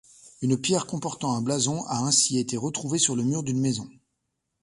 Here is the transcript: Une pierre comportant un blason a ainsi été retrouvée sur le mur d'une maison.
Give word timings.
Une 0.41 0.59
pierre 0.59 0.87
comportant 0.87 1.33
un 1.35 1.43
blason 1.43 1.85
a 1.85 1.97
ainsi 1.99 2.39
été 2.39 2.57
retrouvée 2.57 2.97
sur 2.97 3.15
le 3.15 3.21
mur 3.21 3.43
d'une 3.43 3.59
maison. 3.59 3.87